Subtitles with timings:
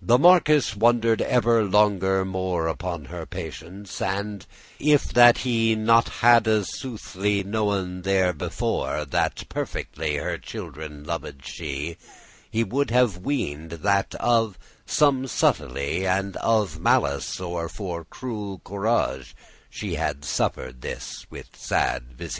[0.00, 4.44] The marquis wonder'd ever longer more Upon her patience; and,
[4.80, 11.96] if that he Not hadde soothly knowen therebefore That perfectly her children loved she,
[12.50, 18.60] He would have ween'd* that of some subtilty, *thought And of malice, or for cruel
[18.64, 19.36] corage,* *disposition
[19.70, 22.30] She hadde suffer'd this with sad* visage.